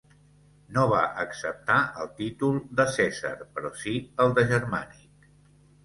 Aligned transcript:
No 0.77 0.85
va 0.93 1.01
acceptar 1.23 1.77
el 2.05 2.09
títol 2.23 2.59
de 2.83 2.89
Cèsar 2.97 3.35
però 3.45 3.75
si 3.85 3.97
el 4.27 4.39
de 4.41 4.51
Germànic. 4.55 5.35